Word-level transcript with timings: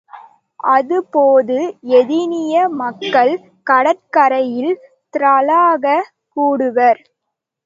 அது 0.69 0.97
போது 1.07 1.57
எதினிய 1.97 2.53
மக்கள் 2.79 3.33
கடற்கரையில் 3.67 4.73
திரளாகக் 5.13 6.09
கூடுவர். 6.37 7.01